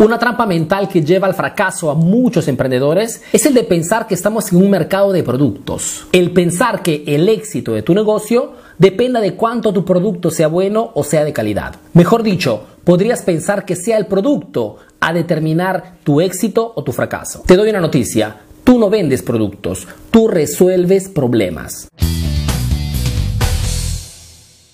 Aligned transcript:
Una 0.00 0.18
trampa 0.18 0.46
mental 0.46 0.88
que 0.88 1.02
lleva 1.02 1.26
al 1.26 1.34
fracaso 1.34 1.90
a 1.90 1.94
muchos 1.94 2.48
emprendedores 2.48 3.20
es 3.34 3.44
el 3.44 3.52
de 3.52 3.64
pensar 3.64 4.06
que 4.06 4.14
estamos 4.14 4.50
en 4.50 4.62
un 4.62 4.70
mercado 4.70 5.12
de 5.12 5.22
productos. 5.22 6.06
El 6.10 6.30
pensar 6.30 6.80
que 6.80 7.04
el 7.06 7.28
éxito 7.28 7.74
de 7.74 7.82
tu 7.82 7.92
negocio 7.92 8.54
dependa 8.78 9.20
de 9.20 9.34
cuánto 9.34 9.74
tu 9.74 9.84
producto 9.84 10.30
sea 10.30 10.48
bueno 10.48 10.90
o 10.94 11.04
sea 11.04 11.22
de 11.26 11.34
calidad. 11.34 11.76
Mejor 11.92 12.22
dicho, 12.22 12.64
podrías 12.82 13.20
pensar 13.20 13.66
que 13.66 13.76
sea 13.76 13.98
el 13.98 14.06
producto 14.06 14.76
a 15.00 15.12
determinar 15.12 15.96
tu 16.02 16.22
éxito 16.22 16.72
o 16.74 16.82
tu 16.82 16.92
fracaso. 16.92 17.42
Te 17.44 17.58
doy 17.58 17.68
una 17.68 17.80
noticia, 17.82 18.36
tú 18.64 18.78
no 18.78 18.88
vendes 18.88 19.20
productos, 19.20 19.86
tú 20.10 20.28
resuelves 20.28 21.10
problemas. 21.10 21.90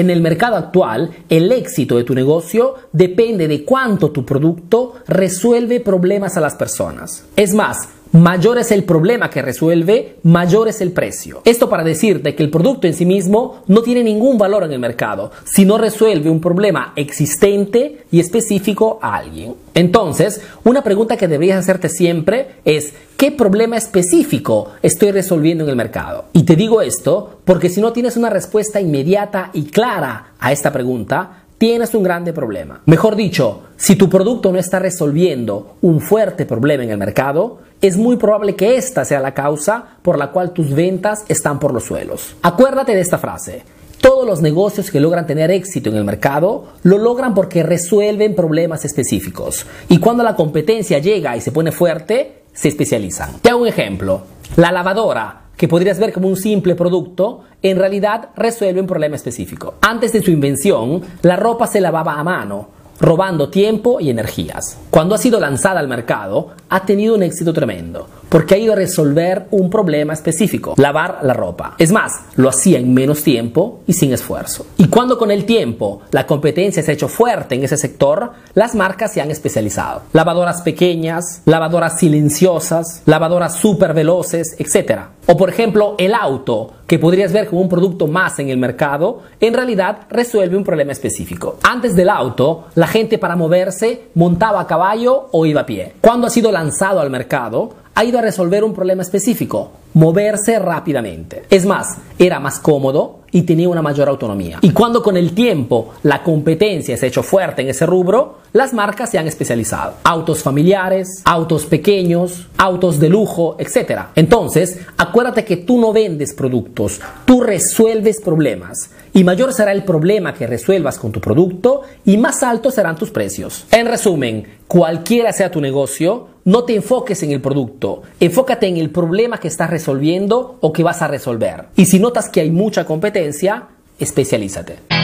En 0.00 0.08
el 0.08 0.22
mercado 0.22 0.56
actual, 0.56 1.10
el 1.28 1.52
éxito 1.52 1.98
de 1.98 2.04
tu 2.04 2.14
negocio 2.14 2.74
depende 2.90 3.46
de 3.48 3.66
cuánto 3.66 4.10
tu 4.10 4.24
producto 4.24 4.94
resuelve 5.06 5.80
problemas 5.80 6.38
a 6.38 6.40
las 6.40 6.54
personas. 6.54 7.26
Es 7.36 7.52
más, 7.52 7.86
mayor 8.12 8.58
es 8.58 8.70
el 8.72 8.84
problema 8.84 9.30
que 9.30 9.42
resuelve, 9.42 10.16
mayor 10.22 10.68
es 10.68 10.80
el 10.80 10.92
precio. 10.92 11.42
Esto 11.44 11.68
para 11.68 11.84
decirte 11.84 12.34
que 12.34 12.42
el 12.42 12.50
producto 12.50 12.86
en 12.86 12.94
sí 12.94 13.06
mismo 13.06 13.62
no 13.66 13.82
tiene 13.82 14.02
ningún 14.02 14.38
valor 14.38 14.64
en 14.64 14.72
el 14.72 14.78
mercado 14.78 15.30
si 15.44 15.64
no 15.64 15.78
resuelve 15.78 16.30
un 16.30 16.40
problema 16.40 16.92
existente 16.96 18.04
y 18.10 18.20
específico 18.20 18.98
a 19.02 19.16
alguien. 19.16 19.54
Entonces, 19.74 20.40
una 20.64 20.82
pregunta 20.82 21.16
que 21.16 21.28
deberías 21.28 21.58
hacerte 21.58 21.88
siempre 21.88 22.56
es 22.64 22.94
¿qué 23.16 23.30
problema 23.30 23.76
específico 23.76 24.72
estoy 24.82 25.12
resolviendo 25.12 25.64
en 25.64 25.70
el 25.70 25.76
mercado? 25.76 26.26
Y 26.32 26.42
te 26.42 26.56
digo 26.56 26.82
esto 26.82 27.40
porque 27.44 27.68
si 27.68 27.80
no 27.80 27.92
tienes 27.92 28.16
una 28.16 28.30
respuesta 28.30 28.80
inmediata 28.80 29.50
y 29.52 29.64
clara 29.64 30.32
a 30.38 30.52
esta 30.52 30.72
pregunta, 30.72 31.44
tienes 31.60 31.94
un 31.94 32.02
grande 32.02 32.32
problema. 32.32 32.80
Mejor 32.86 33.16
dicho, 33.16 33.64
si 33.76 33.94
tu 33.94 34.08
producto 34.08 34.50
no 34.50 34.58
está 34.58 34.78
resolviendo 34.78 35.76
un 35.82 36.00
fuerte 36.00 36.46
problema 36.46 36.84
en 36.84 36.90
el 36.90 36.96
mercado, 36.96 37.58
es 37.82 37.98
muy 37.98 38.16
probable 38.16 38.56
que 38.56 38.78
esta 38.78 39.04
sea 39.04 39.20
la 39.20 39.34
causa 39.34 39.98
por 40.00 40.16
la 40.16 40.30
cual 40.30 40.54
tus 40.54 40.74
ventas 40.74 41.26
están 41.28 41.58
por 41.58 41.74
los 41.74 41.84
suelos. 41.84 42.34
Acuérdate 42.40 42.94
de 42.94 43.02
esta 43.02 43.18
frase. 43.18 43.62
Todos 44.00 44.26
los 44.26 44.40
negocios 44.40 44.90
que 44.90 45.00
logran 45.00 45.26
tener 45.26 45.50
éxito 45.50 45.90
en 45.90 45.96
el 45.96 46.04
mercado 46.04 46.68
lo 46.82 46.96
logran 46.96 47.34
porque 47.34 47.62
resuelven 47.62 48.34
problemas 48.34 48.86
específicos. 48.86 49.66
Y 49.90 49.98
cuando 49.98 50.22
la 50.22 50.36
competencia 50.36 50.98
llega 50.98 51.36
y 51.36 51.42
se 51.42 51.52
pone 51.52 51.72
fuerte, 51.72 52.44
se 52.54 52.68
especializan. 52.68 53.38
Te 53.42 53.50
hago 53.50 53.60
un 53.60 53.68
ejemplo. 53.68 54.22
La 54.56 54.72
lavadora 54.72 55.49
que 55.60 55.68
podrías 55.68 55.98
ver 55.98 56.10
como 56.10 56.26
un 56.26 56.38
simple 56.38 56.74
producto, 56.74 57.42
en 57.60 57.76
realidad 57.76 58.30
resuelve 58.34 58.80
un 58.80 58.86
problema 58.86 59.16
específico. 59.16 59.74
Antes 59.82 60.10
de 60.10 60.22
su 60.22 60.30
invención, 60.30 61.02
la 61.20 61.36
ropa 61.36 61.66
se 61.66 61.82
lavaba 61.82 62.14
a 62.14 62.24
mano, 62.24 62.70
robando 62.98 63.50
tiempo 63.50 64.00
y 64.00 64.08
energías. 64.08 64.78
Cuando 64.88 65.14
ha 65.14 65.18
sido 65.18 65.38
lanzada 65.38 65.78
al 65.78 65.86
mercado, 65.86 66.52
ha 66.70 66.86
tenido 66.86 67.14
un 67.14 67.22
éxito 67.22 67.52
tremendo 67.52 68.06
porque 68.30 68.54
ha 68.54 68.58
ido 68.58 68.72
a 68.72 68.76
resolver 68.76 69.48
un 69.50 69.68
problema 69.68 70.14
específico, 70.14 70.74
lavar 70.78 71.18
la 71.22 71.34
ropa. 71.34 71.74
Es 71.78 71.90
más, 71.90 72.12
lo 72.36 72.48
hacía 72.48 72.78
en 72.78 72.94
menos 72.94 73.22
tiempo 73.22 73.80
y 73.86 73.92
sin 73.92 74.12
esfuerzo. 74.12 74.66
Y 74.78 74.86
cuando 74.86 75.18
con 75.18 75.30
el 75.32 75.44
tiempo 75.44 76.02
la 76.12 76.26
competencia 76.26 76.82
se 76.82 76.92
ha 76.92 76.94
hecho 76.94 77.08
fuerte 77.08 77.56
en 77.56 77.64
ese 77.64 77.76
sector, 77.76 78.30
las 78.54 78.74
marcas 78.74 79.12
se 79.12 79.20
han 79.20 79.32
especializado. 79.32 80.02
Lavadoras 80.12 80.62
pequeñas, 80.62 81.42
lavadoras 81.44 81.98
silenciosas, 81.98 83.02
lavadoras 83.04 83.56
súper 83.56 83.92
veloces, 83.92 84.54
etc. 84.58 85.00
O 85.26 85.36
por 85.36 85.50
ejemplo, 85.50 85.96
el 85.98 86.14
auto, 86.14 86.72
que 86.86 86.98
podrías 86.98 87.32
ver 87.32 87.48
como 87.48 87.60
un 87.60 87.68
producto 87.68 88.06
más 88.06 88.38
en 88.38 88.48
el 88.48 88.58
mercado, 88.58 89.22
en 89.40 89.54
realidad 89.54 90.06
resuelve 90.08 90.56
un 90.56 90.64
problema 90.64 90.92
específico. 90.92 91.58
Antes 91.62 91.94
del 91.94 92.08
auto, 92.08 92.66
la 92.74 92.86
gente 92.86 93.18
para 93.18 93.36
moverse 93.36 94.08
montaba 94.14 94.60
a 94.60 94.66
caballo 94.66 95.28
o 95.32 95.46
iba 95.46 95.62
a 95.62 95.66
pie. 95.66 95.94
Cuando 96.00 96.26
ha 96.26 96.30
sido 96.30 96.50
lanzado 96.60 97.00
al 97.00 97.08
mercado, 97.08 97.70
ha 97.94 98.04
ido 98.04 98.18
a 98.18 98.22
resolver 98.22 98.62
un 98.64 98.74
problema 98.74 99.02
específico, 99.02 99.72
moverse 99.94 100.58
rápidamente. 100.58 101.42
Es 101.50 101.64
más, 101.64 101.96
era 102.18 102.38
más 102.38 102.58
cómodo 102.58 103.20
y 103.32 103.42
tenía 103.42 103.68
una 103.68 103.82
mayor 103.82 104.08
autonomía. 104.08 104.58
Y 104.60 104.70
cuando 104.70 105.02
con 105.02 105.16
el 105.16 105.32
tiempo 105.32 105.94
la 106.02 106.22
competencia 106.22 106.96
se 106.96 107.06
ha 107.06 107.08
hecho 107.08 107.22
fuerte 107.22 107.62
en 107.62 107.68
ese 107.68 107.86
rubro, 107.86 108.40
las 108.52 108.72
marcas 108.74 109.10
se 109.10 109.18
han 109.18 109.26
especializado. 109.26 109.94
Autos 110.04 110.42
familiares, 110.42 111.22
autos 111.24 111.66
pequeños, 111.66 112.48
autos 112.58 112.98
de 113.00 113.08
lujo, 113.08 113.56
etc. 113.58 114.02
Entonces, 114.14 114.80
acuérdate 114.96 115.44
que 115.44 115.56
tú 115.56 115.80
no 115.80 115.92
vendes 115.92 116.34
productos, 116.34 117.00
tú 117.24 117.40
resuelves 117.40 118.20
problemas. 118.20 118.90
Y 119.12 119.24
mayor 119.24 119.52
será 119.52 119.72
el 119.72 119.84
problema 119.84 120.34
que 120.34 120.46
resuelvas 120.46 120.98
con 120.98 121.10
tu 121.10 121.20
producto 121.20 121.82
y 122.04 122.16
más 122.16 122.42
altos 122.42 122.74
serán 122.74 122.96
tus 122.96 123.10
precios. 123.10 123.64
En 123.72 123.86
resumen, 123.86 124.46
cualquiera 124.68 125.32
sea 125.32 125.50
tu 125.50 125.60
negocio, 125.60 126.28
no 126.50 126.64
te 126.64 126.74
enfoques 126.74 127.22
en 127.22 127.30
el 127.30 127.40
producto, 127.40 128.02
enfócate 128.18 128.66
en 128.66 128.76
el 128.76 128.90
problema 128.90 129.38
que 129.38 129.46
estás 129.46 129.70
resolviendo 129.70 130.58
o 130.60 130.72
que 130.72 130.82
vas 130.82 131.00
a 131.00 131.06
resolver. 131.06 131.66
Y 131.76 131.86
si 131.86 132.00
notas 132.00 132.28
que 132.28 132.40
hay 132.40 132.50
mucha 132.50 132.84
competencia, 132.84 133.68
especialízate. 134.00 134.99